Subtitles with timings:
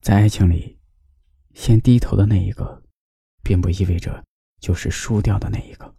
[0.00, 0.78] 在爱情里，
[1.52, 2.82] 先低头的那一个，
[3.42, 4.24] 并不意味着
[4.58, 5.94] 就是输掉的那一个。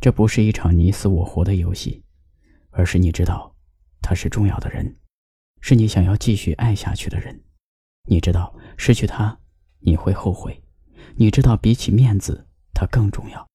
[0.00, 2.02] 这不是一场你死我活的游戏，
[2.70, 3.54] 而是你知道
[4.00, 4.98] 他是重要的人，
[5.60, 7.44] 是你想要继续爱下去的人。
[8.08, 9.38] 你知道失去他
[9.80, 10.62] 你会后悔，
[11.16, 13.46] 你知道比起面子他更重要。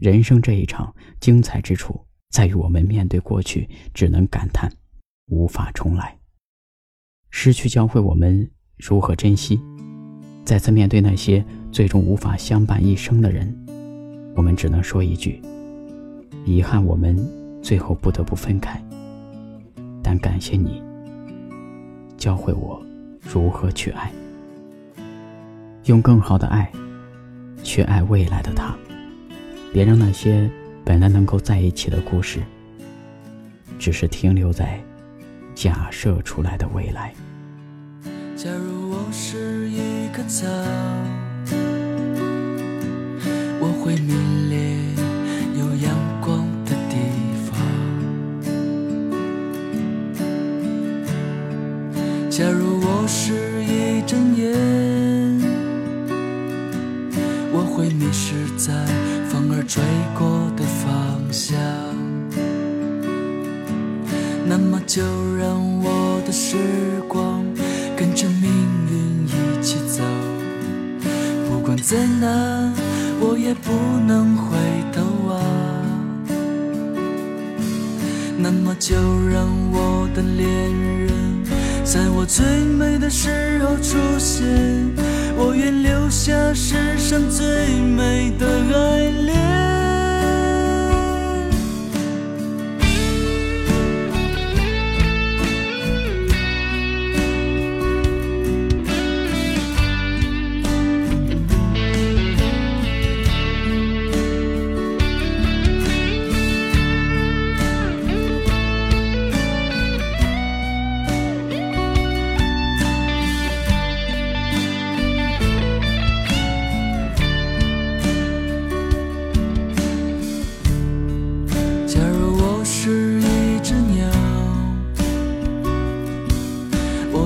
[0.00, 4.68] 人生这一场精彩之处，在于我们面对过去只能感叹，
[5.26, 6.19] 无法重来。
[7.30, 9.60] 失去教会我们如何珍惜，
[10.44, 13.54] 再次面对那些最终无法相伴一生的人，
[14.34, 15.40] 我们只能说一句：
[16.44, 17.16] 遗憾，我们
[17.62, 18.82] 最后不得不分开。
[20.02, 20.82] 但感谢你，
[22.16, 22.82] 教会我
[23.22, 24.10] 如何去爱，
[25.84, 26.70] 用更好的爱
[27.62, 28.74] 去爱未来的他。
[29.72, 30.50] 别让那些
[30.84, 32.40] 本来能够在一起的故事，
[33.78, 34.82] 只是停留在
[35.62, 37.12] 假设出来的未来。
[38.34, 40.46] 假如我是一棵草，
[43.60, 44.14] 我会迷
[44.48, 44.78] 恋
[45.58, 46.96] 有阳光的地
[47.44, 47.60] 方。
[52.30, 54.56] 假如我是一阵烟，
[64.92, 65.04] 就
[65.36, 66.56] 让我的时
[67.06, 67.44] 光
[67.96, 68.50] 跟着命
[68.90, 70.02] 运一起走。
[71.48, 72.74] 不管再难，
[73.20, 73.70] 我也不
[74.04, 74.56] 能回
[74.90, 75.38] 头啊。
[78.36, 78.96] 那么就
[79.28, 80.48] 让我的恋
[81.06, 81.44] 人，
[81.84, 84.44] 在我最美的时候出现。
[85.36, 87.46] 我愿留下世上最
[87.78, 89.29] 美的爱恋。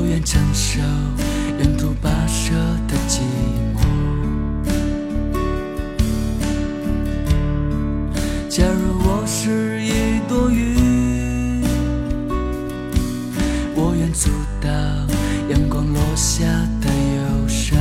[0.05, 0.81] 不愿承受
[1.59, 2.53] 沿途跋涉
[2.87, 3.21] 的寂
[3.75, 3.81] 寞。
[8.51, 11.63] 假如我是一朵云，
[13.75, 14.29] 我愿阻
[14.61, 14.71] 挡
[15.49, 16.45] 阳光落下
[16.83, 17.79] 的忧伤。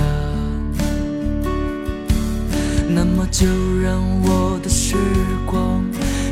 [2.87, 3.45] 那么就
[3.81, 4.95] 让我的时
[5.45, 5.83] 光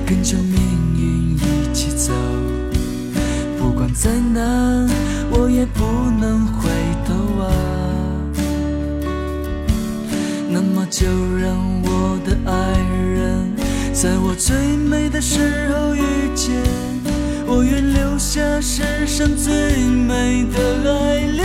[0.06, 0.56] 跟着命
[0.96, 2.14] 运一起走，
[3.60, 5.01] 不管再难。
[5.54, 5.84] 也不
[6.20, 6.70] 能回
[7.06, 7.14] 头
[7.44, 7.52] 啊，
[10.50, 12.54] 那么就让我的爱
[13.14, 13.54] 人，
[13.94, 16.02] 在我最美的时候遇
[16.34, 16.56] 见。
[17.46, 20.58] 我愿留下世上最美的
[20.90, 21.41] 爱恋。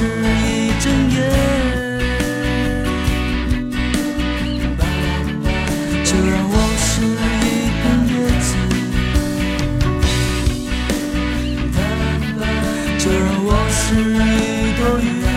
[0.00, 1.16] 是一整夜，
[6.02, 7.44] 就让我是一
[7.76, 8.48] 片叶子，
[12.98, 15.29] 就让我是一朵云。